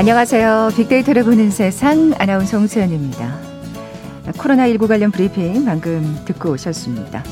[0.00, 0.70] 안녕하세요.
[0.76, 3.38] 빅데이터를 보는 세상 아나운서 홍수연입니다.
[4.28, 7.22] 코로나19 관련 브리핑 방금 듣고 오셨습니다.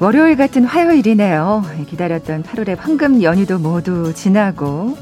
[0.00, 1.62] 월요일 같은 화요일이네요.
[1.88, 4.98] 기다렸던 8월의 황금 연휴도 모두 지나고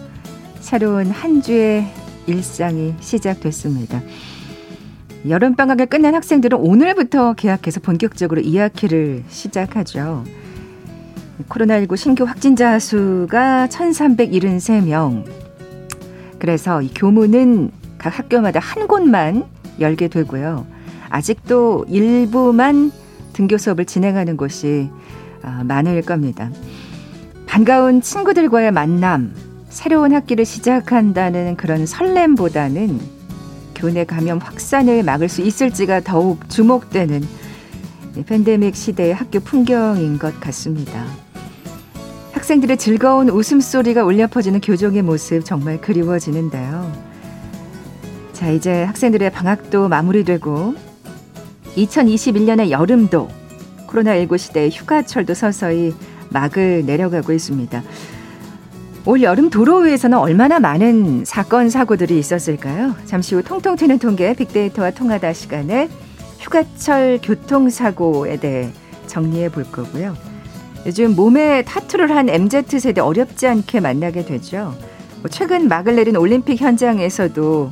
[0.61, 1.85] 새로운 한 주의
[2.29, 4.01] 일상이 시작됐습니다.
[5.29, 10.23] 여름방학을 끝낸 학생들은 오늘부터 개학해서 본격적으로 2학기를 시작하죠.
[11.49, 15.43] 코로나19 신규 확진자 수가 1,373명.
[16.43, 19.45] 그래서 이 교문은 각 학교마다 한 곳만
[19.79, 20.67] 열게 되고요.
[21.09, 22.91] 아직도 일부만
[23.33, 24.91] 등교 수업을 진행하는 곳이
[25.45, 26.51] 아, 많을 겁니다.
[27.47, 29.33] 반가운 친구들과의 만남,
[29.69, 32.99] 새로운 학기를 시작한다는 그런 설렘보다는
[33.77, 37.23] 교내 감염 확산을 막을 수 있을지가 더욱 주목되는
[38.27, 41.05] 팬데믹 시대의 학교 풍경인 것 같습니다.
[42.43, 46.93] 학생들의 즐거운 웃음소리가 울려 퍼지는 교정의 모습 정말 그리워지는데요.
[48.33, 50.75] 자, 이제 학생들의 방학도 마무리되고
[51.77, 53.29] 2021년의 여름도
[53.87, 55.95] 코로나19 시대의 휴가철도 서서히
[56.31, 57.81] 막을 내려가고 있습니다.
[59.07, 62.97] 올 여름 도로 위에서는 얼마나 많은 사건 사고들이 있었을까요?
[63.05, 65.89] 잠시 후 통통 튀는 통계 빅데이터와 통하다 시간에
[66.41, 68.73] 휴가철 교통사고에 대해
[69.07, 70.32] 정리해 볼 거고요.
[70.85, 74.75] 요즘 몸에 타투를 한 MZ세대 어렵지 않게 만나게 되죠.
[75.21, 77.71] 뭐 최근 막을 내린 올림픽 현장에서도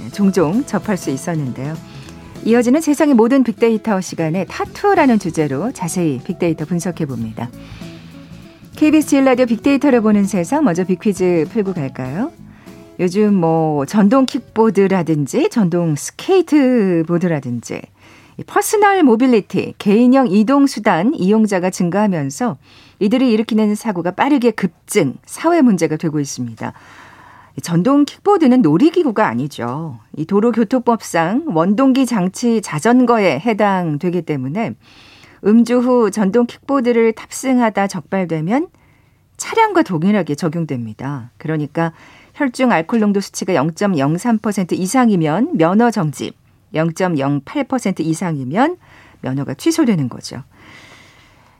[0.00, 1.74] 예, 종종 접할 수 있었는데요.
[2.44, 7.50] 이어지는 세상의 모든 빅데이터 시간에 타투라는 주제로 자세히 빅데이터 분석해 봅니다.
[8.76, 12.32] KBS 1라디오 빅데이터를 보는 세상 먼저 빅퀴즈 풀고 갈까요?
[12.98, 17.82] 요즘 뭐 전동 킥보드라든지 전동 스케이트보드라든지
[18.46, 22.56] personal mobility, 개인형 이동 수단 이용자가 증가하면서
[23.00, 26.72] 이들이 일으키는 사고가 빠르게 급증, 사회 문제가 되고 있습니다.
[27.62, 29.98] 전동 킥보드는 놀이기구가 아니죠.
[30.16, 34.74] 이 도로교통법상 원동기 장치 자전거에 해당되기 때문에
[35.44, 38.68] 음주 후 전동 킥보드를 탑승하다 적발되면
[39.36, 41.30] 차량과 동일하게 적용됩니다.
[41.36, 41.92] 그러니까
[42.34, 46.32] 혈중 알코올 농도 수치가 0.03% 이상이면 면허 정지,
[46.74, 48.76] 0.08% 이상이면
[49.20, 50.42] 면허가 취소되는 거죠.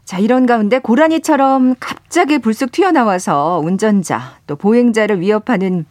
[0.04, 5.86] 자, 이런 가운데 고라니처럼 갑자기 불쑥 튀어나와서 운전자 또 보행자를 위협하는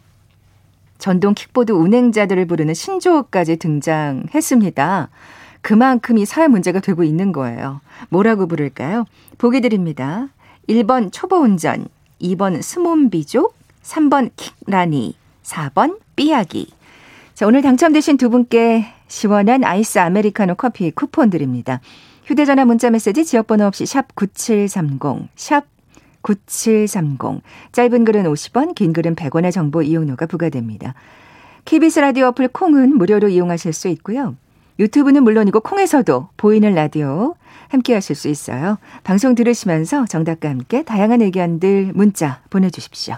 [0.98, 5.10] 전동 킥보드 운행자들을 부르는 신조어까지 등장했습니다.
[5.62, 7.82] 그만큼 이 사회 문제가 되고 있는 거예요.
[8.10, 9.06] 뭐라고 부를까요?
[9.38, 10.28] 보기 드립니다.
[10.70, 11.88] 1번 초보 운전,
[12.22, 16.72] 2번 스몬비족, 3번 킥라니, 4번 삐약이.
[17.34, 21.82] 자, 오늘 당첨되신 두 분께 시원한 아이스 아메리카노 커피 쿠폰 드립니다.
[22.24, 25.66] 휴대전화 문자 메시지 지역번호 없이 샵 9730, 샵
[26.22, 27.42] 9730.
[27.74, 30.94] 짧은 글은 50원, 긴 글은 100원의 정보 이용료가 부과됩니다.
[31.66, 34.38] KBS 라디오 어플 콩은 무료로 이용하실 수 있고요.
[34.80, 37.36] 유튜브는 물론이고 콩에서도 보이는 라디오
[37.68, 38.78] 함께 하실 수 있어요.
[39.04, 43.18] 방송 들으시면서 정답과 함께 다양한 의견들 문자 보내주십시오.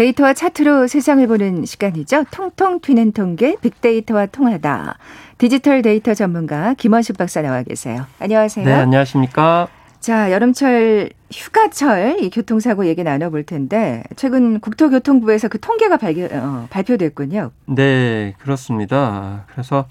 [0.00, 2.24] 데이터와 차트로 세상을 보는 시간이죠.
[2.30, 4.96] 통통 튀는 통계 빅데이터와 통하다.
[5.36, 8.06] 디지털 데이터 전문가 김원식 박사 나와 계세요.
[8.18, 8.64] 안녕하세요.
[8.64, 9.68] 네, 안녕하십니까?
[10.00, 17.50] 자, 여름철 휴가철 이 교통사고 얘기 나눠볼 텐데 최근 국토교통부에서 그 통계가 발표, 어, 발표됐군요.
[17.66, 19.44] 네, 그렇습니다.
[19.52, 19.84] 그래서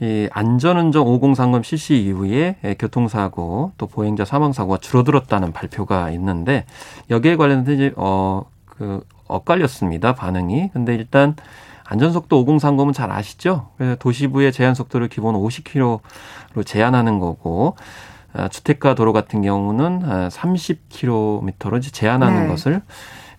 [0.00, 6.64] 이 안전운전 5030 실시 이후에 교통사고 또 보행자 사망사고가 줄어들었다는 발표가 있는데
[7.10, 8.44] 여기에 관련해서 이제 어
[8.78, 10.14] 그 엇갈렸습니다.
[10.14, 10.70] 반응이.
[10.72, 11.36] 근데 일단
[11.84, 13.68] 안전속도 5030은 잘 아시죠?
[13.76, 16.00] 그래서 도시부의 제한 속도를 기본 50km로
[16.64, 17.76] 제한하는 거고
[18.32, 22.48] 아, 주택가 도로 같은 경우는 30km로 제한하는 네.
[22.48, 22.82] 것을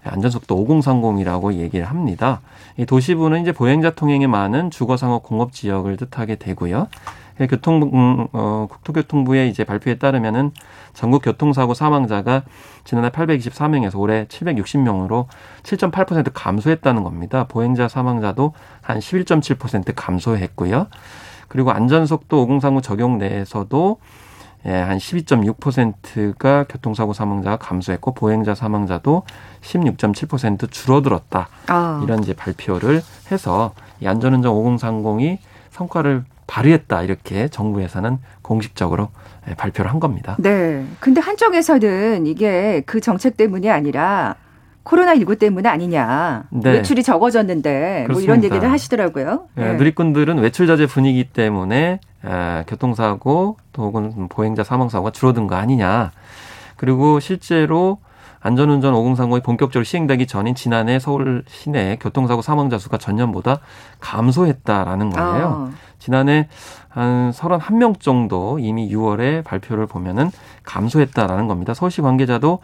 [0.04, 2.42] 안전속도 5030이라고 얘기를 합니다.
[2.78, 6.88] 이 도시부는 이제 보행자 통행이 많은 주거 상업 공업 지역을 뜻하게 되고요.
[7.46, 10.52] 교통 음, 어, 국토교통부의 이제 발표에 따르면은
[10.94, 12.44] 전국 교통사고 사망자가
[12.84, 15.28] 지난해 824명에서 올해 760명으로
[15.62, 17.46] 7.8% 감소했다는 겁니다.
[17.48, 20.88] 보행자 사망자도 한 11.7% 감소했고요.
[21.48, 24.00] 그리고 안전속도 5039 적용 내에서도
[24.66, 29.24] 예, 한 12.6%가 교통사고 사망자가 감소했고 보행자 사망자도
[29.62, 31.48] 16.7% 줄어들었다.
[31.68, 32.02] 아.
[32.04, 33.02] 이런 이제 발표를
[33.32, 35.38] 해서 이 안전운전 5030이
[35.72, 39.10] 성과를 발휘했다 이렇게 정부에서는 공식적으로
[39.50, 40.36] 예, 발표를 한 겁니다.
[40.40, 40.86] 네.
[41.00, 44.36] 근데 한쪽에서는 이게 그 정책 때문이 아니라
[44.84, 46.46] 코로나19 때문 아니냐.
[46.50, 46.72] 네.
[46.72, 48.14] 외출이 적어졌는데 그렇습니다.
[48.14, 49.50] 뭐 이런 얘기를 하시더라고요.
[49.56, 49.72] 네.
[49.72, 49.74] 네.
[49.76, 56.12] 누리꾼들은 외출 자제 분위기 때문에 에, 교통사고 또 혹은 보행자 사망사고가 줄어든 거 아니냐.
[56.78, 58.00] 그리고 실제로
[58.48, 63.60] 안전운전 5030이 본격적으로 시행되기 전인 지난해 서울 시내 교통사고 사망자 수가 전년보다
[64.00, 65.70] 감소했다라는 거예요.
[65.70, 65.76] 아.
[66.00, 66.48] 지난해
[66.88, 70.32] 한 31명 정도 이미 6월에 발표를 보면은
[70.64, 71.74] 감소했다라는 겁니다.
[71.74, 72.60] 서울시 관계자도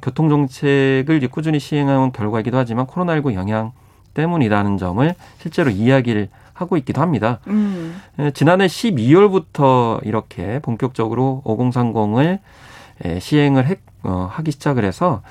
[0.00, 3.72] 교통정책을 꾸준히 시행한 결과이기도 하지만 코로나19 영향
[4.14, 7.40] 때문이라는 점을 실제로 이야기를 하고 있기도 합니다.
[7.46, 8.00] 음.
[8.32, 12.38] 지난해 12월부터 이렇게 본격적으로 5030을
[13.20, 15.22] 시행을 했, 어, 하기 시작을 해서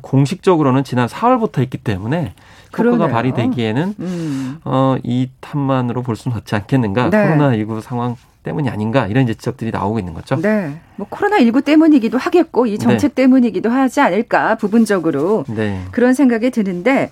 [0.00, 2.34] 공식적으로는 지난 4월부터 했기 때문에
[2.76, 4.58] 효과가 발휘되기에는 음.
[4.64, 7.10] 어, 이 탓만으로 볼 수는 없지 않겠는가.
[7.10, 7.28] 네.
[7.28, 10.36] 코로나19 상황 때문이 아닌가 이런 지적들이 나오고 있는 거죠.
[10.36, 10.78] 네.
[10.96, 13.22] 뭐 코로나 19 때문이기도 하겠고 이 정책 네.
[13.22, 15.82] 때문이기도 하지 않을까 부분적으로 네.
[15.90, 17.10] 그런 생각이 드는데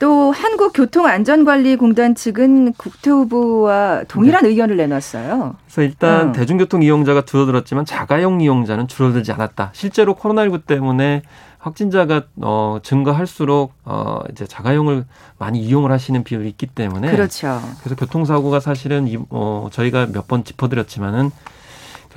[0.00, 4.50] 또 한국교통안전관리공단 측은 국토부와 동일한 네.
[4.50, 5.56] 의견을 내놨어요.
[5.64, 6.32] 그래서 일단 어.
[6.32, 9.70] 대중교통 이용자가 줄어들었지만 자가용 이용자는 줄어들지 않았다.
[9.74, 11.22] 실제로 코로나19 때문에
[11.58, 15.04] 확진자가 어 증가할수록 어 이제 자가용을
[15.38, 17.60] 많이 이용을 하시는 비율이 있기 때문에 그렇죠.
[17.82, 21.30] 그래서 교통사고가 사실은 이, 어 저희가 몇 번 짚어드렸지만은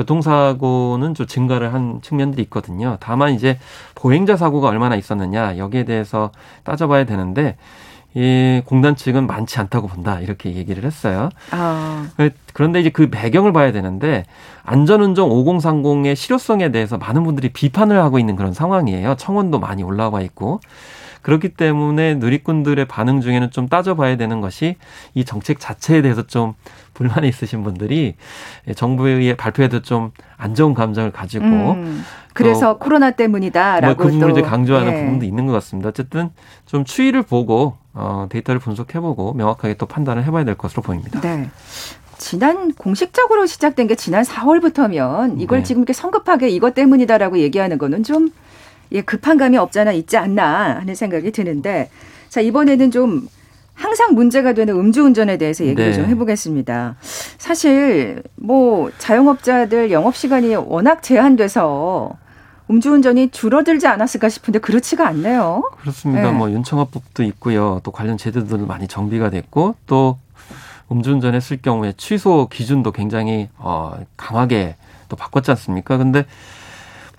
[0.02, 2.98] 교통사고는 좀 증가를 한 측면들이 있거든요.
[3.00, 3.58] 다만 이제
[3.96, 6.32] 보행자 사고가 얼마나 있었느냐 여기에 대해서
[6.64, 7.56] 따져봐야 되는데
[8.14, 11.30] 이 공단 측은 많지 않다고 본다 이렇게 얘기를 했어요.
[11.52, 12.10] 아.
[12.54, 14.26] 그런데 이제 그 배경을 봐야 되는데
[14.64, 19.16] 안전운전 5030의 실효성에 대해서 많은 분들이 비판을 하고 있는 그런 상황이에요.
[19.16, 20.60] 청원도 많이 올라와 있고
[21.22, 24.76] 그렇기 때문에 누리꾼들의 반응 중에는 좀 따져봐야 되는 것이
[25.14, 26.54] 이 정책 자체에 대해서 좀
[26.94, 28.16] 불만이 있으신 분들이
[28.76, 32.04] 정부의 발표에도 좀 안 좋은 감정을 가지고 음,
[32.34, 35.00] 그래서 코로나 때문이다라고 뭐그 부분을 이제 강조하는 예.
[35.00, 35.90] 부분도 있는 것 같습니다.
[35.90, 36.32] 어쨌든
[36.66, 41.22] 좀 추이를 보고 어, 데이터를 분석해보고 명확하게 또 판단을 해봐야 될 것으로 보입니다.
[41.22, 41.48] 네.
[42.18, 45.64] 지난 공식적으로 시작된 게 지난 4월부터면 이걸 네.
[45.64, 48.32] 지금 이렇게 성급하게 이것 때문이다라고 얘기하는 거는 좀
[48.92, 51.90] 예, 급한 감이 없잖아 있지 않나 하는 생각이 드는데
[52.30, 53.28] 자 이번에는 좀
[53.74, 55.94] 항상 문제가 되는 음주운전에 대해서 얘기를 네.
[55.94, 56.96] 좀 해보겠습니다.
[57.38, 62.12] 사실 뭐 자영업자들 영업 시간이 워낙 제한돼서
[62.70, 65.72] 음주운전이 줄어들지 않았을까 싶은데 그렇지가 않네요.
[65.80, 66.32] 그렇습니다.
[66.32, 66.38] 네.
[66.38, 67.82] 뭐 윤청화법도 있고요.
[67.84, 70.18] 또 관련 제도들 많이 정비가 됐고 또
[70.92, 74.76] 음주운전 했을 경우에 취소 기준도 굉장히 어 강하게
[75.10, 75.98] 또 바꿨지 않습니까?
[75.98, 76.26] 근데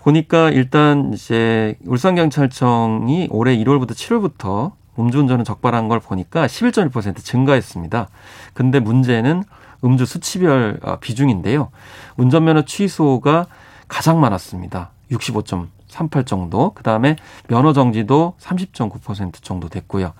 [0.03, 8.09] 보니까 일단 이제 울산경찰청이 올해 1월부터 7월부터 음주운전은 적발한 걸 보니까 11.1% 증가했습니다.
[8.53, 9.45] 근데 문제는
[9.85, 11.71] 음주 수치별 어, 비중인데요.
[12.17, 13.47] 운전면허 취소가
[13.89, 14.91] 가장 많았습니다.
[15.11, 16.73] 65.38 정도.
[16.75, 17.17] 그 다음에
[17.49, 20.13] 면허 정지도 30.9% 정도 됐고요.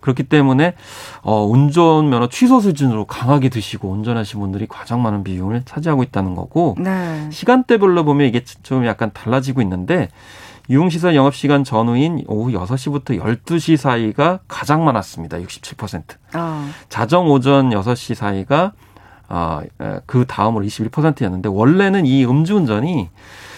[0.00, 0.74] 그렇기 때문에
[1.22, 7.28] 어 운전면허 취소 수준으로 강하게 드시고 운전하신 분들이 가장 많은 비용을 차지하고 있다는 거고 네.
[7.30, 10.08] 시간대별로 보면 이게 좀 약간 달라지고 있는데
[10.70, 15.38] 유흥시설 영업시간 전후인 오후 6시부터 12시 사이가 가장 많았습니다.
[15.38, 16.02] 67%.
[16.34, 16.68] 아.
[16.90, 18.72] 자정 오전 6시 사이가
[19.30, 19.60] 어,
[20.06, 23.10] 그 다음으로 21%였는데 원래는 이 음주운전이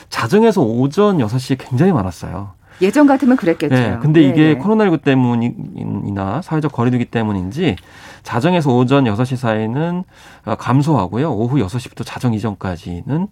[0.09, 2.53] 자정에서 오전 6시에 굉장히 많았어요.
[2.83, 3.75] 예전 같으면 그랬겠죠.
[3.75, 4.59] 네, 근데 이게 네.
[4.59, 7.77] 코로나19 때문이나 사회적 거리두기 때문인지
[8.23, 10.05] 자정에서 오전 6시 사이는
[10.45, 11.33] 감소하고요.
[11.33, 13.29] 오후 6시부터 자정 이전까지는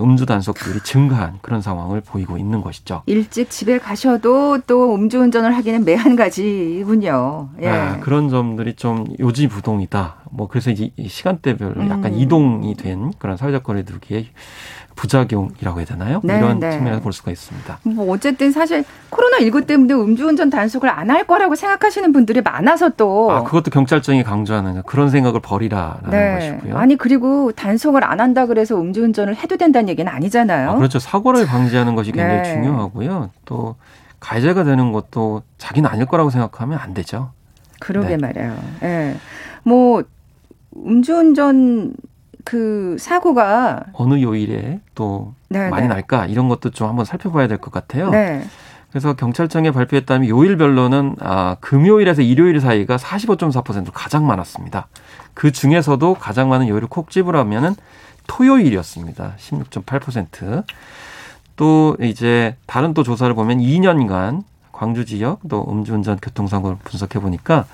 [0.00, 3.02] 음주 단속률이 증가한 그런 상황을 보이고 있는 것이죠.
[3.06, 7.50] 일찍 집에 가셔도 또 음주운전을 하기는 매한가지군요.
[7.60, 7.68] 예.
[7.68, 10.16] 아, 그런 점들이 좀 요지부동이다.
[10.30, 12.18] 뭐 그래서 이제 시간대별로 약간 음.
[12.18, 14.28] 이동이 된 그런 사회적 거리두기의
[14.96, 16.20] 부작용이라고 해야 되나요?
[16.24, 16.70] 네, 이런 네.
[16.72, 17.78] 측면에서 볼 수가 있습니다.
[17.84, 23.30] 뭐 어쨌든 사실 코로나 19 때문에 음주운전 단속을 안 할 거라고 생각하시는 분들이 많아서 또.
[23.30, 26.34] 아, 그것도 경찰청이 강조하는 그런 생각을 버리라라는 네.
[26.56, 26.78] 것이고요.
[26.78, 30.70] 아니, 그리고 단속을 안 한다 그래서 음주운전을 해도 된다는 얘기는 아니잖아요.
[30.70, 30.98] 아, 그렇죠.
[30.98, 32.54] 사고를 방지하는 것이 굉장히 네.
[32.54, 33.30] 중요하고요.
[33.44, 33.76] 또
[34.20, 37.32] 가해자가 되는 것도 자기는 아닐 거라고 생각하면 안 되죠.
[37.80, 38.16] 그러게 네.
[38.16, 38.56] 말이에요.
[38.82, 38.86] 예.
[38.86, 39.16] 네.
[39.64, 40.02] 뭐,
[40.86, 41.92] 음주운전
[42.44, 45.94] 그 사고가 어느 요일에 또 네, 많이 네.
[45.94, 48.10] 날까 이런 것도 좀 한번 살펴봐야 될 것 같아요.
[48.10, 48.42] 네.
[48.90, 54.88] 그래서 경찰청에 발표했다면 요일별로는 아, 금요일에서 일요일 사이가 45.4% 가장 많았습니다.
[55.32, 57.74] 그 중에서도 가장 많은 요일을 콕 집으라면은
[58.26, 59.34] 토요일이었습니다.
[59.38, 60.64] 16.8%.
[61.56, 67.66] 또 이제 다른 또 조사를 보면 2년간 광주 지역 또 음주운전 교통사고를 분석해 보니까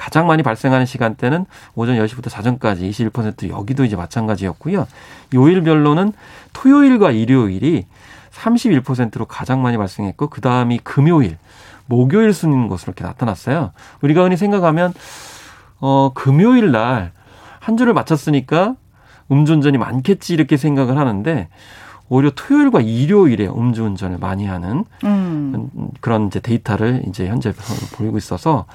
[0.00, 4.86] 가장 많이 발생하는 시간대는 오전 10시부터 자정까지 21% 여기도 이제 마찬가지였고요.
[5.34, 6.12] 요일별로는
[6.52, 7.86] 토요일과 일요일이
[8.32, 11.36] 31%로 가장 많이 발생했고 그 다음이 금요일,
[11.86, 13.72] 목요일 순인 것으로 이렇게 나타났어요.
[14.00, 14.94] 우리가 흔히 생각하면
[15.80, 17.12] 어 금요일 날
[17.60, 18.74] 한 주를 마쳤으니까
[19.30, 21.48] 음주운전이 많겠지 이렇게 생각을 하는데
[22.10, 25.70] 오히려 토요일과 일요일에 음주운전을 많이 하는 음.
[26.00, 27.52] 그런 이제 데이터를 이제 현재
[27.94, 28.66] 보이고 있어서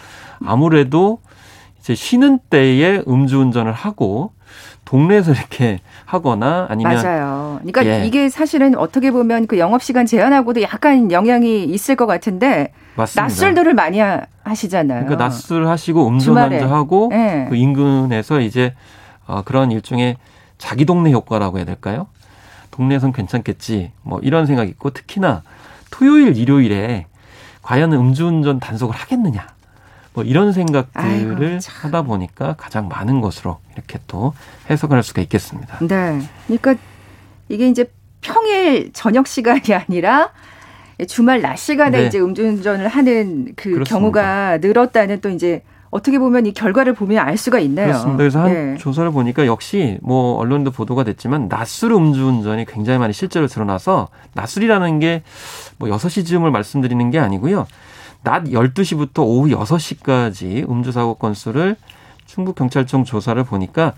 [0.44, 1.20] 아무래도
[1.80, 4.32] 이제 쉬는 때에 음주운전을 하고
[4.86, 7.60] 동네에서 이렇게 하거나 아니면 맞아요.
[7.64, 8.06] 그러니까 예.
[8.08, 13.24] 이게 사실은 어떻게 보면 그 영업 시간 제한하고도 약간 영향이 있을 것 같은데 맞습니다.
[13.24, 14.00] 낮술들을 많이
[14.44, 15.06] 하시잖아요.
[15.06, 17.48] 그러니까 낮술 하시고 음주운전 하고 예.
[17.50, 18.74] 그 인근에서 이제
[19.28, 20.16] 어 그런 일종의
[20.58, 22.08] 자기 동네 효과라고 해야 될까요?
[22.76, 23.92] 동네에선 괜찮겠지.
[24.02, 25.44] 뭐 이런 생각이 있고 특히나
[25.92, 27.08] 토요일, 일요일에
[27.62, 29.48] 과연 음주운전 단속을 하겠느냐.
[30.14, 34.34] 뭐 이런 생각들을 하다 보니까 가장 많은 것으로 이렇게 또
[34.70, 35.80] 해석을 할 수가 있겠습니다.
[35.80, 36.22] 네.
[36.48, 36.76] 그러니까
[37.50, 37.92] 이게 이제
[38.22, 40.32] 평일 저녁 시간이 아니라
[41.08, 42.08] 주말 낮 시간에 네.
[42.08, 43.90] 이제 음주운전을 하는 그 그렇습니다.
[43.90, 47.88] 경우가 늘었다는 또 이제 어떻게 보면 이 결과를 보면 알 수가 있네요.
[47.88, 48.18] 그렇습니다.
[48.18, 48.78] 그래서 한 예.
[48.78, 55.24] 조사를 보니까 역시 뭐 언론도 보도가 됐지만 낮술 음주운전이 굉장히 많이 실제로 드러나서 낮술이라는 게
[55.78, 57.68] 뭐 6시 즈음을 말씀드리는 게 아니고요.
[58.24, 61.76] 낮 12시부터 오후 6시까지 음주 사고 건수를
[62.26, 63.94] 충북 경찰청 조사를 보니까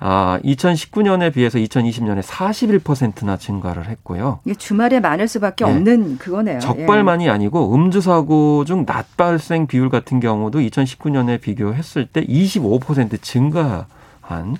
[0.00, 4.40] 아, 2019년에 비해서 2020년에 41%나 증가를 했고요.
[4.44, 5.68] 이게 주말에 많을 수밖에 예.
[5.70, 6.60] 없는 그거네요.
[6.60, 7.30] 적발만이 예.
[7.30, 14.56] 아니고 음주 사고 중 낮 발생 비율 같은 경우도 2019년에 비교했을 때 25% 증가한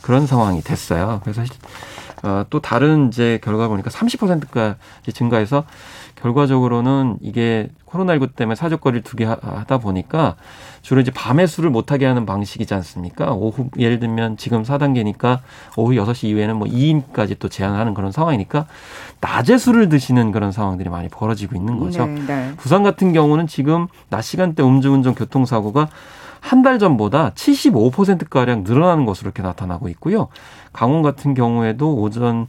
[0.00, 1.20] 그런 상황이 됐어요.
[1.22, 1.42] 그래서
[2.22, 5.64] 어, 또 다른 이제 결과 보니까 30%까지 증가해서
[6.16, 10.36] 결과적으로는 이게 코로나19 때문에 사족거리를 두게 하다 보니까
[10.82, 13.32] 주로 이제 밤에 술을 못하게 하는 방식이지 않습니까?
[13.32, 15.40] 오후, 예를 들면 지금 4단계니까
[15.76, 18.66] 오후 6시 이후에는 뭐 2인까지 또 제한하는 그런 상황이니까
[19.20, 22.06] 낮에 술을 드시는 그런 상황들이 많이 벌어지고 있는 거죠.
[22.06, 22.52] 네, 네.
[22.56, 25.88] 부산 같은 경우는 지금 낮 시간대 음주운전 교통사고가
[26.40, 30.28] 한 달 전보다 75%가량 늘어나는 것으로 이렇게 나타나고 있고요.
[30.72, 32.46] 강원 같은 경우에도 오전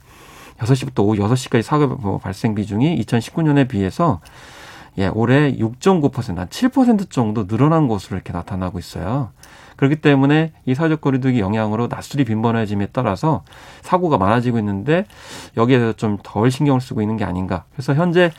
[0.59, 4.19] 6시부터 오후 6시까지 사고 발생 비중이 2019년에 비해서
[4.97, 9.29] 예, 올해 6.9%, 한 7% 정도 늘어난 것으로 이렇게 나타나고 있어요.
[9.77, 13.43] 그렇기 때문에 이 사회적 거리두기 영향으로 낮술이 빈번해짐에 따라서
[13.81, 15.05] 사고가 많아지고 있는데
[15.55, 17.63] 여기에서 좀 덜 신경을 쓰고 있는 게 아닌가.
[17.71, 18.31] 그래서 현재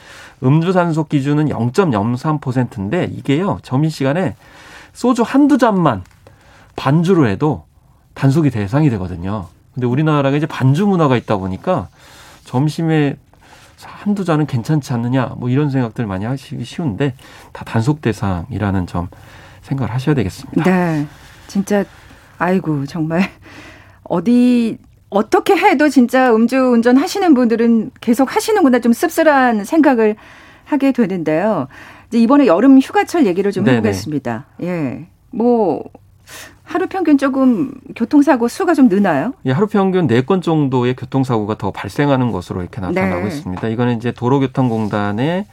[0.42, 4.34] 음주 산소 기준은 0.03%인데 이게요, 점심시간에
[5.00, 6.02] 소주 한두 잔만
[6.76, 7.64] 반주로 해도
[8.12, 9.46] 단속이 대상이 되거든요.
[9.72, 11.88] 근데 우리나라가 이제 반주 문화가 있다 보니까
[12.44, 13.16] 점심에
[13.82, 17.14] 한두 잔은 괜찮지 않느냐 뭐 이런 생각들 많이 하시기 쉬운데
[17.54, 19.08] 다 단속 대상이라는 점
[19.62, 20.64] 생각을 하셔야 되겠습니다.
[20.64, 21.06] 네.
[21.46, 21.82] 진짜
[22.36, 23.22] 아이고 정말
[24.02, 24.76] 어디
[25.08, 30.16] 어떻게 해도 진짜 음주 운전 하시는 분들은 계속 하시는구나 좀 씁쓸한 생각을
[30.66, 31.68] 하게 되는데요.
[32.10, 33.78] 이제 이번에 여름 휴가철 얘기를 좀 네네.
[33.78, 34.46] 해보겠습니다.
[34.62, 35.06] 예.
[35.30, 35.84] 뭐
[36.64, 39.32] 하루 평균 조금 교통사고 수가 좀 느나요?
[39.46, 43.28] 예, 하루 평균 4건 정도의 교통사고가 더 발생하는 것으로 이렇게 나타나고 네.
[43.28, 43.68] 있습니다.
[43.68, 45.46] 이거는 이제 도로교통공단의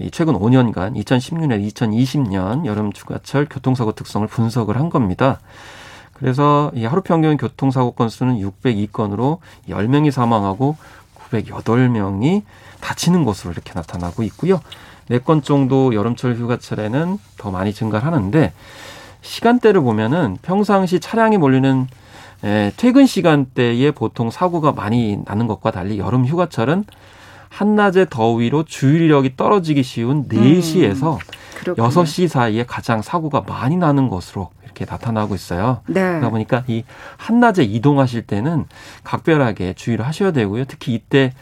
[0.00, 5.40] 이 최근 5년간 2016년, 2020년 여름 휴가철 교통사고 특성을 분석을 한 겁니다.
[6.12, 10.76] 그래서 이 하루 평균 교통사고 건수는 602건으로 10명이 사망하고
[11.30, 12.42] 908명이
[12.84, 14.60] 다치는 것으로 이렇게 나타나고 있고요.
[15.10, 18.52] 4건 정도 여름철 휴가철에는 더 많이 증가하는데
[19.22, 21.86] 시간대를 보면은 평상시 차량이 몰리는
[22.44, 26.84] 에, 퇴근 시간대에 보통 사고가 많이 나는 것과 달리 여름 휴가철은
[27.48, 34.84] 한낮의 더위로 주의력이 떨어지기 쉬운 4시에서 음, 6시 사이에 가장 사고가 많이 나는 것으로 이렇게
[34.84, 35.80] 나타나고 있어요.
[35.86, 36.00] 네.
[36.02, 36.84] 그러다 보니까 이
[37.16, 38.66] 한낮에 이동하실 때는
[39.04, 40.64] 각별하게 주의를 하셔야 되고요.
[40.66, 41.32] 특히 이때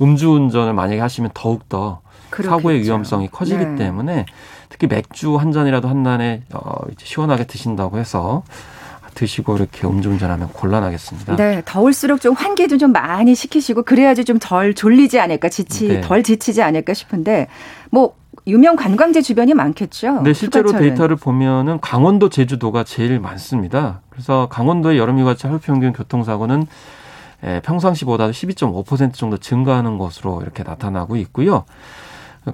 [0.00, 2.00] 음주운전을 만약에 하시면 더욱더
[2.30, 3.74] 사고의 위험성이 커지기 네.
[3.76, 4.26] 때문에
[4.68, 8.42] 특히 맥주 한 잔이라도 한 잔에 어, 시원하게 드신다고 해서
[9.14, 11.36] 드시고 이렇게 음주운전하면 곤란하겠습니다.
[11.36, 16.00] 네, 더울수록 좀 환기도 좀 많이 시키시고 그래야지 좀 덜 졸리지 않을까, 지치 네.
[16.00, 17.48] 덜 지치지 않을까 싶은데
[17.90, 18.14] 뭐
[18.46, 20.22] 유명 관광지 주변이 많겠죠.
[20.22, 20.88] 네, 실제로 휴가철은.
[20.88, 24.00] 데이터를 보면은 강원도, 제주도가 제일 많습니다.
[24.10, 26.66] 그래서 강원도의 여름휴가철 하루 평균 교통사고는
[27.44, 31.64] 예, 평상시보다 12.5% 정도 증가하는 것으로 이렇게 나타나고 있고요.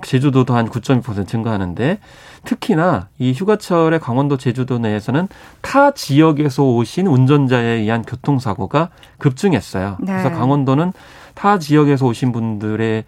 [0.02, 1.98] 제주도도 한 9.2% 증가하는데
[2.44, 5.28] 특히나 이 휴가철에 강원도 제주도 내에서는
[5.60, 9.98] 타 지역에서 오신 운전자에 의한 교통사고가 급증했어요.
[10.00, 10.12] 네.
[10.12, 10.92] 그래서 강원도는
[11.34, 13.04] 타 지역에서 오신 분들에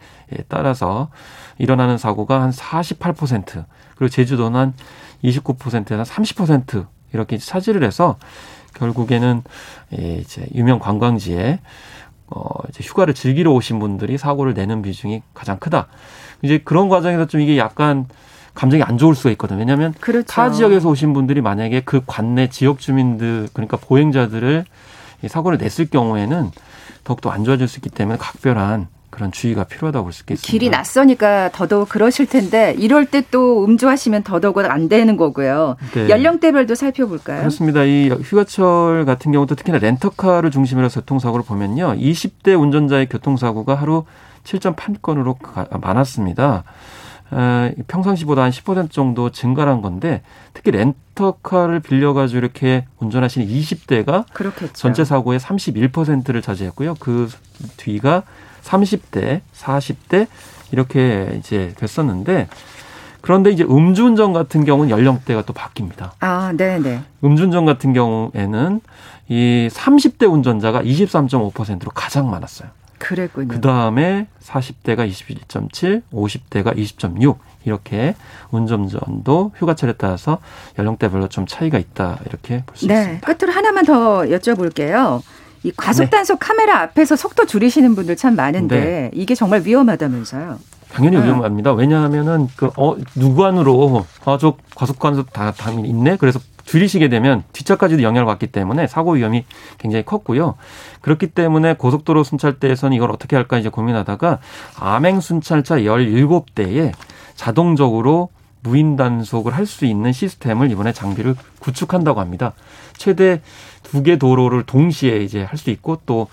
[0.48, 1.08] 따라서
[1.58, 3.64] 일어나는 사고가 한 48%
[3.96, 4.74] 그리고 제주도는 한
[5.24, 8.16] 29%에서 30% 이렇게 차지를 해서
[8.76, 9.42] 결국에는
[9.92, 11.60] 이제 유명 관광지에
[12.28, 15.86] 어 이제 휴가를 즐기러 오신 분들이 사고를 내는 비중이 가장 크다.
[16.42, 18.06] 이제 그런 과정에서 좀 이게 약간
[18.54, 19.58] 감정이 안 좋을 수가 있거든요.
[19.60, 20.26] 왜냐하면 그렇죠.
[20.26, 24.64] 타 지역에서 오신 분들이 만약에 그 관내 지역 주민들 그러니까 보행자들을
[25.28, 26.50] 사고를 냈을 경우에는
[27.04, 30.50] 더욱더 안 좋아질 수 있기 때문에 각별한 그런 주의가 필요하다고 볼 수 있겠습니다.
[30.50, 35.76] 길이 낯서니까 더더욱 그러실 텐데 이럴 때 또 음주하시면 더더욱 안 되는 거고요.
[35.94, 36.08] 네.
[36.08, 37.38] 연령대별도 살펴볼까요?
[37.40, 37.82] 그렇습니다.
[37.84, 41.94] 이 휴가철 같은 경우도 특히나 렌터카를 중심으로 해서 교통사고를 보면요.
[41.96, 44.04] 20대 운전자의 교통사고가 하루
[44.44, 45.36] 7.8건으로
[45.80, 46.64] 많았습니다.
[47.88, 50.22] 평상시보다 한 10% 정도 증가한 건데
[50.54, 54.72] 특히 렌터카를 빌려가지고 이렇게 운전하시는 20대가 그렇겠죠.
[54.74, 56.94] 전체 사고의 31%를 차지했고요.
[57.00, 57.28] 그
[57.76, 58.22] 뒤가
[58.66, 60.26] 30대, 40대
[60.72, 62.48] 이렇게 이제 됐었는데
[63.20, 66.12] 그런데 이제 음주운전 같은 경우는 연령대가 또 바뀝니다.
[66.20, 67.02] 아, 네, 네.
[67.24, 68.80] 음주운전 같은 경우에는
[69.28, 72.68] 이 30대 운전자가 23.5%로 가장 많았어요.
[72.98, 73.48] 그랬군요.
[73.48, 78.14] 그 다음에 40대가 21.7, 50대가 20.6 이렇게
[78.52, 80.38] 운전전도 휴가철에 따라서
[80.78, 83.32] 연령대별로 좀 차이가 있다 이렇게 볼수 네, 있습니다.
[83.34, 85.20] 끝으로 하나만 더 여쭤볼게요.
[85.66, 86.46] 이 과속 단속 네.
[86.46, 89.10] 카메라 앞에서 속도 줄이시는 분들 참 많은데 네.
[89.12, 90.58] 이게 정말 위험하다면서요.
[90.92, 91.24] 당연히 네.
[91.24, 91.72] 위험합니다.
[91.72, 96.16] 왜냐하면은 그어 누구 안으로 과속 과속 단속 다 당연히 있네.
[96.18, 99.44] 그래서 줄이시게 되면 뒷차까지도 영향을 받기 때문에 사고 위험이
[99.78, 100.54] 굉장히 컸고요.
[101.00, 104.38] 그렇기 때문에 고속도로 순찰대에서는 이걸 어떻게 할까 이제 고민하다가
[104.78, 106.92] 암행 순찰차 17대에
[107.34, 108.30] 자동적으로
[108.66, 112.52] 무인 단속을 할 수 있는 시스템을 이번에 장비를 구축한다고 합니다.
[112.96, 113.40] 최대
[113.84, 116.26] 두 개 도로를 동시에 이제 할 수 있고 또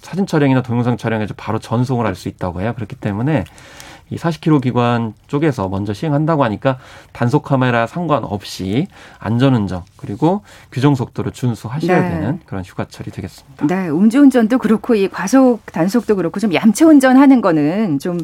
[0.00, 2.72] 사진 촬영이나 동영상 촬영에서 바로 전송을 할 수 있다고 해요.
[2.76, 3.44] 그렇기 때문에
[4.10, 6.78] 이 40km 기관 쪽에서 먼저 시행한다고 하니까
[7.12, 8.86] 단속 카메라 상관없이
[9.18, 10.42] 안전운전 그리고
[10.72, 12.08] 규정 속도를 준수하셔야 네.
[12.08, 13.66] 되는 그런 휴가철이 되겠습니다.
[13.66, 18.20] 네, 음주운전도 그렇고 이 과속 단속도 그렇고 좀 얌체 운전하는 거는 좀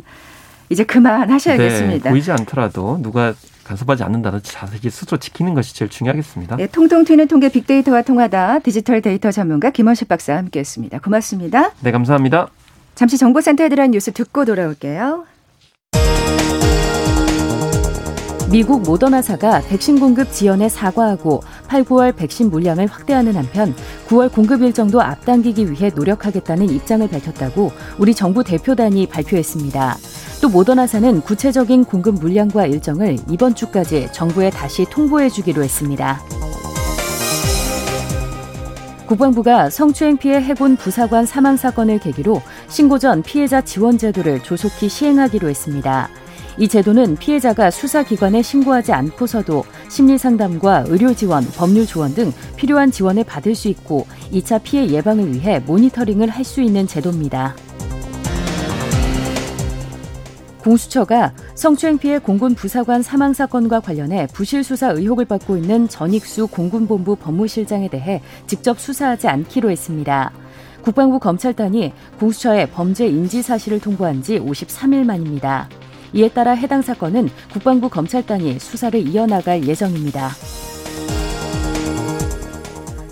[0.74, 2.04] 이제 그만 하셔야겠습니다.
[2.04, 3.32] 네, 보이지 않더라도 누가
[3.62, 6.56] 간섭하지 않는다도 자세히 스스로 지키는 것이 제일 중요하겠습니다.
[6.56, 10.98] 네, 통통 튀는 통계 빅데이터와 통하다 디지털 데이터 전문가 김원식 박사와 함께했습니다.
[10.98, 11.70] 고맙습니다.
[11.80, 12.48] 네, 감사합니다.
[12.94, 15.24] 잠시 정보센터에 들어간 뉴스 듣고 돌아올게요.
[18.50, 23.74] 미국 모더나사가 백신 공급 지연에 사과하고 8, 9월 백신 물량을 확대하는 한편
[24.06, 29.96] 9월 공급 일정도 앞당기기 위해 노력하겠다는 입장을 밝혔다고 우리 정부 대표단이 발표했습니다.
[30.40, 36.20] 또 모더나사는 구체적인 공급 물량과 일정을 이번 주까지 정부에 다시 통보해 주기로 했습니다.
[39.06, 45.48] 국방부가 성추행 피해 해군 부사관 사망 사건을 계기로 신고 전 피해자 지원 제도를 조속히 시행하기로
[45.48, 46.08] 했습니다.
[46.56, 54.06] 이 제도는 피해자가 수사기관에 신고하지 않고서도 심리상담과 의료지원, 법률조언 등 필요한 지원을 받을 수 있고
[54.32, 57.56] 2차 피해 예방을 위해 모니터링을 할 수 있는 제도입니다.
[60.64, 67.16] 공수처가 성추행 피해 공군 부사관 사망 사건과 관련해 부실 수사 의혹을 받고 있는 전익수 공군본부
[67.16, 70.32] 법무실장에 대해 직접 수사하지 않기로 했습니다.
[70.82, 75.68] 국방부 검찰단이 공수처에 범죄 인지 사실을 통보한 지 53일 만입니다.
[76.14, 80.30] 이에 따라 해당 사건은 국방부 검찰단이 수사를 이어나갈 예정입니다.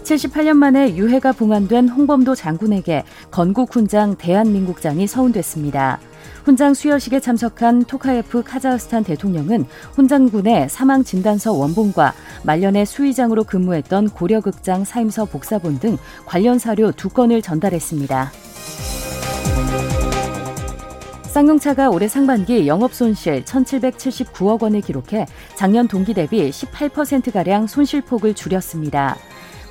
[0.05, 6.01] 78년 만에 유해가 봉안된 홍범도 장군에게 건국 훈장 대한민국장이 서운됐습니다.
[6.45, 12.14] 훈장 수여식에 참석한 토카예프 카자흐스탄 대통령은 훈장군의 사망 진단서 원본과
[12.45, 18.33] 말년에 수의장으로 근무했던 고려극장 사임서 복사본 등 관련 사료 두 건을 전달했습니다.
[21.33, 29.16] 쌍용차가 올해 상반기 영업 손실 1,779억 원을 기록해 작년 동기 대비 18%가량 손실폭을 줄였습니다.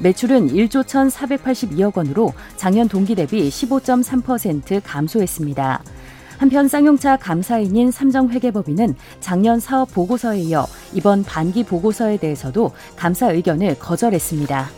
[0.02, 5.84] 매출은 1조 1,482억 원으로 작년 동기 대비 15.3% 감소했습니다.
[6.41, 14.69] 한편 쌍용차 감사인인 삼정회계법인은 작년 사업 보고서에 이어 이번 반기 보고서에 대해서도 감사 의견을 거절했습니다.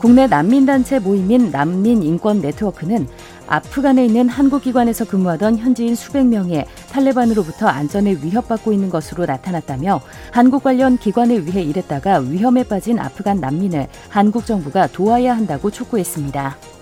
[0.00, 3.06] 국내 난민단체 모임인 난민인권 네트워크는
[3.46, 10.00] 아프간에 있는 한국 기관에서 근무하던 현지인 수백 명이 탈레반으로부터 안전에 위협받고 있는 것으로 나타났다며
[10.32, 16.73] 한국 관련 기관을 위해 일했다가 위험에 빠진 아프간 난민을 한국 정부가 도와야 한다고 촉구했습니다.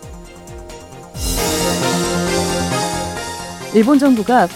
[3.75, 4.49] 일본 정부가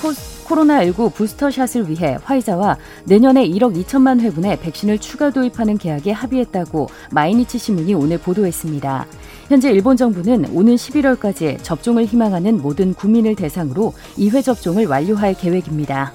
[0.46, 2.76] 코로나19 부스터샷을 위해 화이자와
[3.06, 9.06] 내년에 1억 2천만 회분의 백신을 추가 도입하는 계약에 합의했다고 마이니치 신문이 오늘 보도했습니다.
[9.48, 16.12] 현재 일본 정부는 오는 11월까지 접종을 희망하는 모든 국민을 대상으로 2회 접종을 완료할 계획입니다.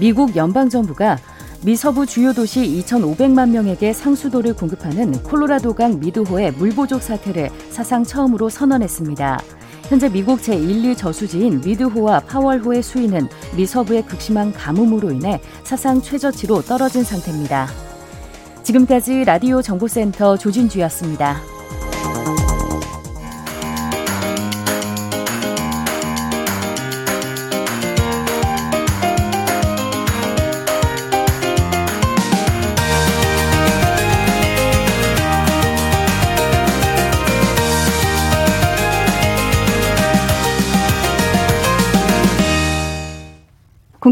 [0.00, 1.18] 미국 연방정부가
[1.64, 8.48] 미 서부 주요 도시 2,500만 명에게 상수도를 공급하는 콜로라도강 미드호의 물 부족 사태를 사상 처음으로
[8.48, 9.38] 선언했습니다.
[9.88, 16.62] 현재 미국 제1, 2 저수지인 미드호와 파월호의 수위는 미 서부의 극심한 가뭄으로 인해 사상 최저치로
[16.62, 17.68] 떨어진 상태입니다.
[18.62, 21.61] 지금까지 라디오 정보센터 조진주였습니다.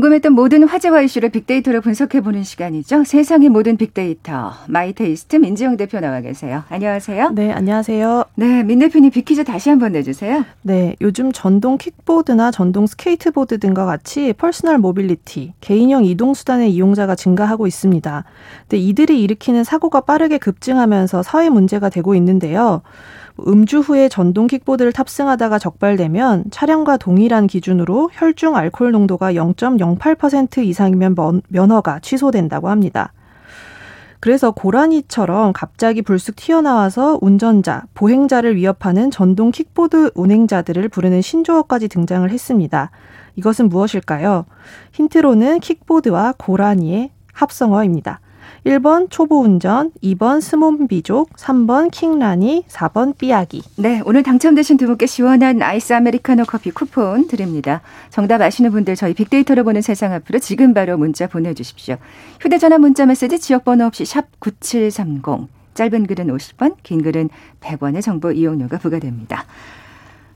[0.01, 3.05] 궁금했던 모든 화제와 이슈를 빅데이터로 분석해보는 시간이죠.
[3.05, 4.53] 세상의 모든 빅데이터.
[4.67, 6.65] 마이테이스트 민지영 대표 나와 계세요.
[6.71, 7.31] 안녕하세요.
[7.35, 8.25] 네, 안녕하세요.
[8.37, 10.47] 네, 민 대표님 빅퀴즈 다시 한번 내주세요.
[10.63, 18.25] 네, 요즘 전동 킥보드나 전동 스케이트보드 등과 같이 personal mobility, 개인형 이동수단의 이용자가 증가하고 있습니다.
[18.63, 22.81] 근데 이들이 일으키는 사고가 빠르게 급증하면서 사회 문제가 되고 있는데요.
[23.47, 32.01] 음주 후에 전동 킥보드를 탑승하다가 적발되면 차량과 동일한 기준으로 혈중 알코올 농도가 0.08% 이상이면 면허가
[32.01, 33.13] 취소된다고 합니다.
[34.21, 42.91] 그래서 고라니처럼 갑자기 불쑥 튀어나와서 운전자, 보행자를 위협하는 전동 킥보드 운행자들을 부르는 신조어까지 등장을 했습니다.
[43.37, 44.45] 이것은 무엇일까요?
[44.93, 48.21] 힌트로는 킥보드와 고라니의 합성어입니다.
[48.67, 53.63] 1번 초보 운전, 2번 스몬비족, 3번 킹라니, 4번 삐아기.
[53.77, 57.81] 네, 오늘 당첨되신 두 분께 시원한 아이스 아메리카노 커피 쿠폰 드립니다.
[58.11, 61.97] 정답 아시는 분들 저희 빅데이터로 보는 세상 앞으로 지금 바로 문자 보내주십시오.
[62.41, 65.49] 휴대전화 문자 메시지 지역번호 없이 샵 9730.
[65.73, 69.47] 짧은 글은 50원, 긴 글은 100원의 정보 이용료가 부과됩니다.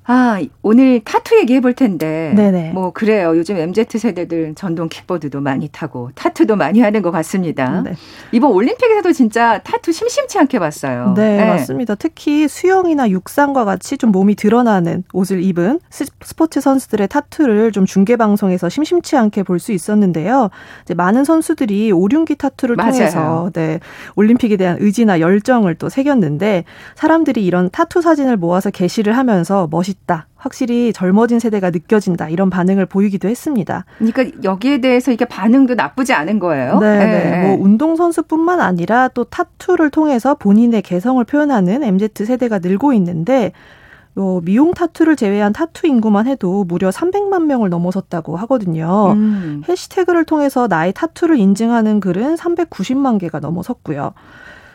[0.07, 2.35] 아, 오늘 타투 얘기 해 볼 텐데.
[2.37, 2.73] 네네.
[2.73, 3.35] 뭐, 그래요.
[3.37, 7.81] 요즘 MZ 세대들 전동 킥보드도 많이 타고, 타투도 많이 하는 것 같습니다.
[7.81, 7.95] 네.
[8.31, 11.15] 이번 올림픽에서도 진짜 타투 심심치 않게 봤어요.
[11.17, 11.95] 네, 네, 맞습니다.
[11.95, 19.17] 특히 수영이나 육상과 같이 좀 몸이 드러나는 옷을 입은 스포츠 선수들의 타투를 좀 중계방송에서 심심치
[19.17, 20.51] 않게 볼 수 있었는데요.
[20.83, 22.93] 이제 많은 선수들이 오륜기 타투를 맞아요.
[22.93, 23.81] 통해서, 네,
[24.17, 26.65] 올림픽에 대한 의지나 열정을 또 새겼는데,
[26.97, 30.27] 사람들이 이런 타투 사진을 모아서 게시를 하면서 멋이 멋있다.
[30.37, 32.29] 확실히 젊어진 세대가 느껴진다.
[32.29, 33.85] 이런 반응을 보이기도 했습니다.
[33.99, 36.79] 그러니까 여기에 대해서 이게 반응도 나쁘지 않은 거예요.
[36.81, 37.07] 네, 네.
[37.07, 37.47] 네.
[37.47, 43.53] 뭐 운동 선수뿐만 아니라 또 타투를 통해서 본인의 개성을 표현하는 MZ 세대가 늘고 있는데
[44.19, 49.13] 요 미용 타투를 제외한 타투 인구만 해도 무려 300만 명을 넘어섰다고 하거든요.
[49.13, 49.63] 음.
[49.69, 54.13] 해시태그를 통해서 나의 타투를 인증하는 글은 390만 개가 넘어섰고요.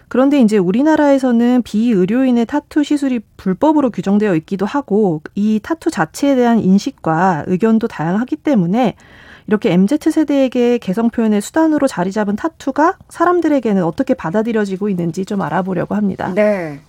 [0.10, 7.46] 그런데 이제 우리나라에서는 비의료인의 타투 시술이 불법으로 규정되어 있기도 하고 이 타투 자체에 대한 인식과
[7.48, 8.96] 의견도 다양하기 때문에
[9.48, 15.96] 이렇게 MZ 세대에게 개성 표현의 수단으로 자리 잡은 타투가 사람들에게는 어떻게 받아들여지고 있는지 좀 알아보려고
[15.96, 16.32] 합니다.
[16.36, 16.82] 네.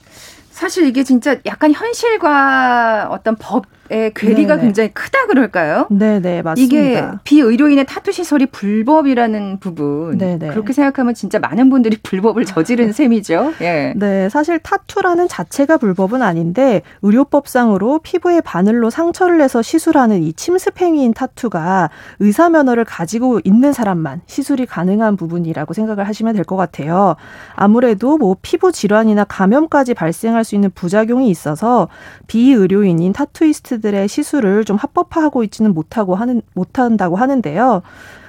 [0.50, 4.62] 사실 이게 진짜 약간 현실과 어떤 법 괴리가 네네.
[4.62, 5.86] 굉장히 크다 그럴까요?
[5.90, 6.76] 네 네 맞습니다.
[6.76, 10.48] 이게 비의료인의 타투 시술이 불법이라는 부분 네네.
[10.48, 13.54] 그렇게 생각하면 진짜 많은 분들이 불법을 저지른 셈이죠.
[13.62, 13.94] 예.
[13.96, 21.14] 네, 사실 타투라는 자체가 불법은 아닌데 의료법상으로 피부에 바늘로 상처를 내서 시술하는 이 침습 행위인
[21.14, 27.16] 타투가 의사 면허를 가지고 있는 사람만 시술이 가능한 부분이라고 생각을 하시면 될 것 같아요.
[27.54, 31.88] 아무래도 뭐 피부 질환이나 감염까지 발생할 수 있는 부작용이 있어서
[32.26, 37.82] 비의료인인 타투이스트 사람들의 시술을 좀 합법화하고 있지는 못하고 하는 못한다고 하는데요.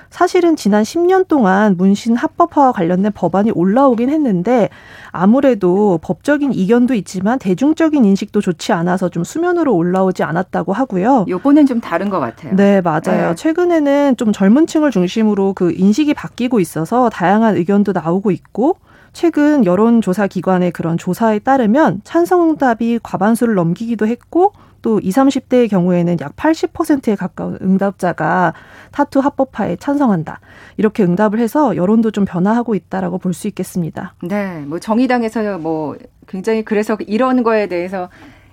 [0.10, 4.68] 사실은 지난 10년 동안 문신 합법화와 관련된 법안이 올라오긴 했는데
[5.12, 11.26] 아무래도 법적인 이견도 있지만 대중적인 인식도 좋지 않아서 좀 수면으로 올라오지 않았다고 하고요.
[11.30, 12.54] 요번엔 좀 다른 것 같아요.
[12.58, 13.30] 네, 맞아요.
[13.30, 13.36] 네.
[13.36, 18.76] 최근에는 좀 젊은 층을 중심으로 그 인식이 바뀌고 있어서 다양한 의견도 나오고 있고
[19.14, 26.36] 최근 여론조사 기관의 그런 조사에 따르면 찬성답이 과반수를 넘기기도 했고 또 20, 30대의 경우에는 약
[26.36, 28.54] 80%에 가까운 응답자가
[28.92, 30.40] 타투 합법화에 찬성한다.
[30.78, 34.14] 이렇게 응답을 해서 여론도 좀 변화하고 있다라고 볼 수 있겠습니다.
[34.24, 34.60] 네.
[34.68, 35.96] 뭐 정의당에서 뭐
[36.28, 38.10] 굉장히 그래서 이런 거에 대해서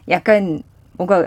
[0.08, 0.62] 약간
[0.96, 1.24] 뭔가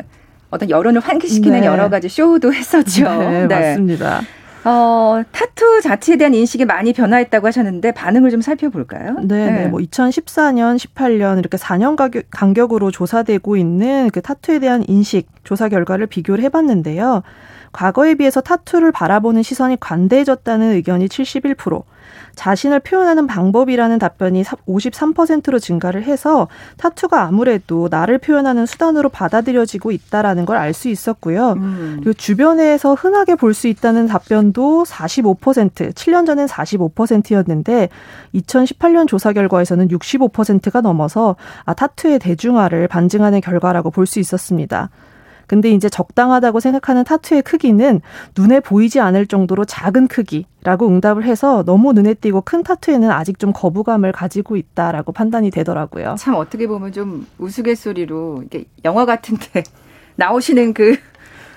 [0.49, 1.65] 어떤 여론을 환기시키는 네.
[1.65, 3.09] 여러 가지 쇼도 했었죠.
[3.09, 3.47] 네, 네.
[3.47, 4.21] 맞습니다.
[4.63, 9.15] 어, 타투 자체에 대한 인식이 많이 변화했다고 하셨는데 반응을 좀 살펴볼까요?
[9.23, 9.51] 네, 네.
[9.51, 9.67] 네.
[9.67, 11.95] 뭐 2014년, 18년 이렇게 4년
[12.29, 17.23] 간격으로 조사되고 있는 그 타투에 대한 인식 조사 결과를 비교를 해봤는데요.
[17.71, 21.83] 과거에 비해서 타투를 바라보는 시선이 관대해졌다는 의견이 71%,
[22.35, 30.57] 자신을 표현하는 방법이라는 답변이 53%로 증가를 해서 타투가 아무래도 나를 표현하는 수단으로 받아들여지고 있다라는 걸
[30.57, 31.53] 알 수 있었고요.
[31.53, 31.97] 음.
[31.99, 37.89] 그리고 주변에서 흔하게 볼 수 있다는 답변도 45%, 7년 전엔 45%였는데
[38.35, 44.89] 2018년 조사 결과에서는 65%가 넘어서 아, 타투의 대중화를 반증하는 결과라고 볼 수 있었습니다.
[45.51, 47.99] 근데 이제 적당하다고 생각하는 타투의 크기는
[48.37, 53.51] 눈에 보이지 않을 정도로 작은 크기라고 응답을 해서 너무 눈에 띄고 큰 타투에는 아직 좀
[53.51, 56.15] 거부감을 가지고 있다라고 판단이 되더라고요.
[56.17, 59.63] 참 어떻게 보면 좀 우스갯소리로 이게 영화 같은데
[60.15, 60.95] 나오시는 그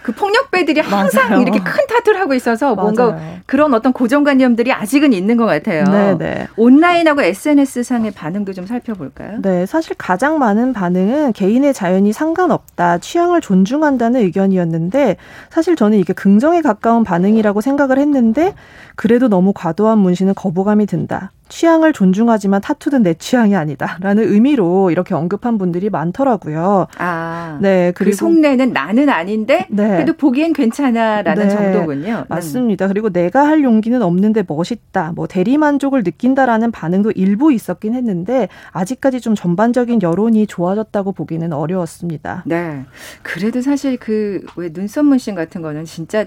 [0.04, 1.40] 그 폭력배들이 항상 맞아요.
[1.40, 3.38] 이렇게 큰 타투를 하고 있어서 뭔가 맞아요.
[3.46, 5.84] 그런 어떤 고정관념들이 아직은 있는 것 같아요.
[5.84, 6.18] 네네.
[6.18, 6.46] 네.
[6.58, 9.38] 온라인하고 SNS 상의 반응도 좀 살펴볼까요?
[9.40, 15.16] 네, 사실 가장 많은 반응은 개인의 자연이 상관없다, 취향을 존중한다는 의견이었는데
[15.48, 18.52] 사실 저는 이게 긍정에 가까운 반응이라고 생각을 했는데
[18.96, 21.30] 그래도 너무 과도한 문신은 거부감이 든다.
[21.54, 26.88] 취향을 존중하지만 타투는 내 취향이 아니다라는 의미로 이렇게 언급한 분들이 많더라고요.
[26.98, 29.86] 아, 네, 그 그리고 그 속내는 나는 아닌데 네.
[29.88, 32.18] 그래도 보기엔 괜찮아라는 네, 정도군요.
[32.18, 32.24] 음.
[32.28, 32.86] 맞습니다.
[32.86, 32.88] 음.
[32.88, 39.20] 그리고 내가 할 용기는 없는데 멋있다, 뭐 대리 만족을 느낀다라는 반응도 일부 있었긴 했는데 아직까지
[39.20, 42.42] 좀 전반적인 여론이 좋아졌다고 보기는 어려웠습니다.
[42.46, 42.84] 네,
[43.22, 46.26] 그래도 사실 그 왜 눈썹 문신 같은 거는 진짜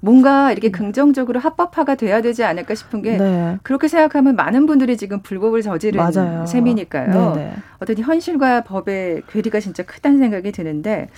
[0.00, 0.72] 뭔가 이렇게 음.
[0.72, 3.58] 긍정적으로 합법화가 돼야 되지 않을까 싶은 게 네.
[3.62, 6.46] 그렇게 생각하면 많은 분들이 지금 불법을 저지른 맞아요.
[6.46, 7.34] 셈이니까요.
[7.34, 7.54] 네네.
[7.80, 11.08] 어떤 현실과 법의 괴리가 진짜 크다는 생각이 드는데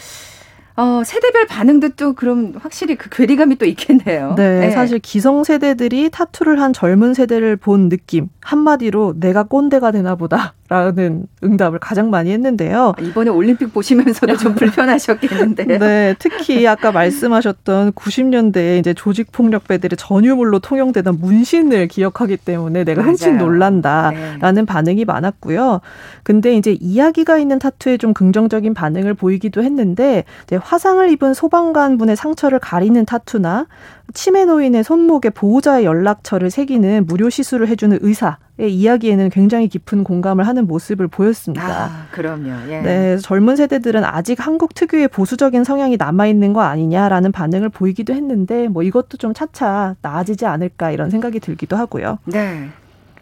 [0.75, 4.35] 어, 세대별 반응도 또 그럼 확실히 그 괴리감이 또 있겠네요.
[4.37, 4.71] 네, 네.
[4.71, 11.27] 사실 기성 세대들이 타투를 한 젊은 세대를 본 느낌 한마디로 내가 꼰대가 되나 보다 라는
[11.45, 12.95] 응답을 가장 많이 했는데요.
[12.97, 15.79] 아, 이번에 올림픽 보시면서도 좀 불편하셨겠는데요.
[15.79, 23.37] 네, 특히 아까 말씀하셨던 90년대에 이제 조직 폭력배들의 전유물로 통용되던 문신을 기억하기 때문에 내가 흠칫
[23.37, 24.65] 놀란다라는 네.
[24.65, 25.83] 반응이 많았고요.
[26.23, 32.17] 근데 이제 이야기가 있는 타투에 좀 긍정적인 반응을 보이기도 했는데 이제 화상을 입은 소방관 분의
[32.17, 33.67] 상처를 가리는 타투나
[34.15, 40.67] 치매 노인의 손목에 보호자의 연락처를 새기는 무료 시술을 해주는 의사의 이야기에는 굉장히 깊은 공감을 하는
[40.67, 41.85] 모습을 보였습니다.
[41.85, 42.51] 아, 그럼요.
[42.69, 42.81] 예.
[42.81, 48.69] 네, 젊은 세대들은 아직 한국 특유의 보수적인 성향이 남아 있는 거 아니냐라는 반응을 보이기도 했는데
[48.69, 52.19] 뭐 이것도 좀 차차 나아지지 않을까 이런 생각이 들기도 하고요.
[52.27, 52.69] 네.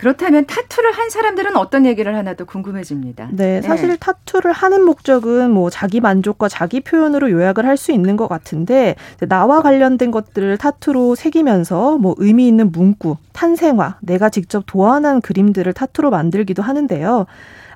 [0.01, 3.29] 그렇다면 타투를 한 사람들은 어떤 얘기를 하나 도 궁금해집니다.
[3.33, 3.63] 네, 네.
[3.63, 3.97] 사실 네.
[4.01, 8.95] 타투를 하는 목적은 뭐 자기 만족과 자기 표현으로 요약을 할 수 있는 것 같은데
[9.29, 16.11] 나와 관련된 것들을 타투로 새기면서 뭐 의미 있는 문구, 탄생화, 내가 직접 도안한 그림들을 타투로
[16.11, 17.27] 만들기도 하는데요.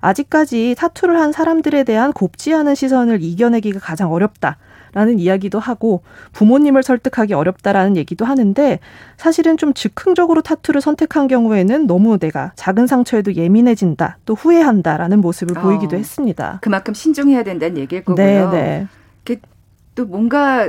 [0.00, 4.58] 아직까지 타투를 한 사람들에 대한 곱지 않은 시선을 이겨내기가 가장 어렵다.
[4.94, 6.02] 라는 이야기도 하고
[6.32, 8.78] 부모님을 설득하기 어렵다라는 얘기도 하는데
[9.16, 15.62] 사실은 좀 즉흥적으로 타투를 선택한 경우에는 너무 내가 작은 상처에도 예민해진다 또 후회한다라는 모습을 어,
[15.62, 16.58] 보이기도 했습니다.
[16.62, 18.50] 그만큼 신중해야 된다는 얘기일 거고요.
[18.50, 18.86] 네, 네.
[19.94, 20.68] 또 뭔가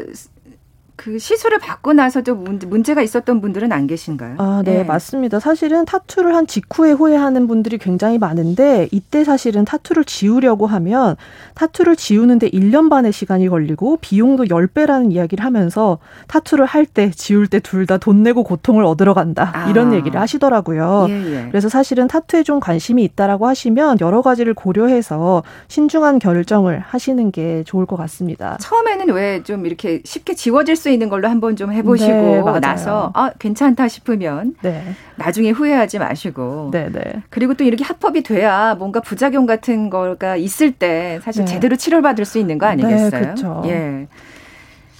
[0.95, 4.35] 그 시술을 받고 나서도 문제가 있었던 분들은 안 계신가요?
[4.37, 5.39] 아, 네, 네, 맞습니다.
[5.39, 11.15] 사실은 타투를 한 직후에 후회하는 분들이 굉장히 많은데 이때 사실은 타투를 지우려고 하면
[11.55, 17.59] 타투를 지우는데 1년 반의 시간이 걸리고 비용도 10배라는 이야기를 하면서 타투를 할 때 지울 때
[17.59, 19.51] 둘 다 돈 내고 고통을 얻으러 간다.
[19.53, 19.69] 아.
[19.69, 21.07] 이런 얘기를 하시더라고요.
[21.09, 21.47] 예, 예.
[21.49, 27.85] 그래서 사실은 타투에 좀 관심이 있다라고 하시면 여러 가지를 고려해서 신중한 결정을 하시는 게 좋을
[27.85, 28.57] 것 같습니다.
[28.61, 33.31] 처음에는 왜 좀 이렇게 쉽게 지워질 수 있는 걸로 한번 좀 해보시고 네, 나서 아
[33.37, 34.83] 괜찮다 싶으면 네.
[35.15, 37.23] 나중에 후회하지 마시고 네, 네.
[37.29, 41.51] 그리고 또 이렇게 합법이 돼야 뭔가 부작용 같은 거가 있을 때 사실 네.
[41.51, 43.09] 제대로 치료받을 수 있는 거 아니겠어요?
[43.09, 43.61] 네, 그렇죠.
[43.65, 44.07] 예.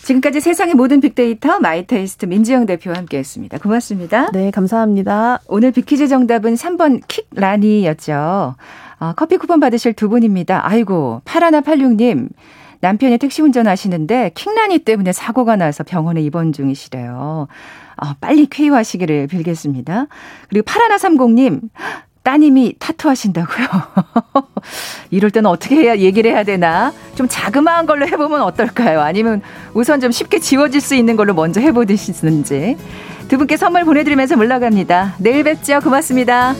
[0.05, 3.57] 지금까지 세상의 모든 빅데이터 마이테이스트 민지영 대표와 함께했습니다.
[3.57, 4.29] 고맙습니다.
[4.33, 5.39] 네, 감사합니다.
[5.47, 8.55] 오늘 빅퀴즈 정답은 3번 킥라니였죠.
[8.99, 10.61] 아, 커피 쿠폰 받으실 두 분입니다.
[10.63, 12.29] 아이고, 8186님.
[12.85, 17.47] 남편이 택시 운전하시는데 킥라니 때문에 사고가 나서 병원에 입원 중이시래요.
[17.97, 20.05] 어, 빨리 쾌유하시기를 빌겠습니다.
[20.49, 21.61] 그리고 파라나30님,
[22.21, 23.67] 따님이 타투 하신다고요?
[25.09, 26.93] 이럴 때는 어떻게 해야 얘기를 해야 되나?
[27.15, 29.01] 좀 자그마한 걸로 해보면 어떨까요?
[29.01, 29.41] 아니면
[29.73, 32.77] 우선 좀 쉽게 지워질 수 있는 걸로 먼저 해보시는지.
[33.29, 35.15] 두 분께 선물 보내드리면서 물러갑니다.
[35.17, 35.79] 내일 뵙죠.
[35.79, 36.53] 고맙습니다.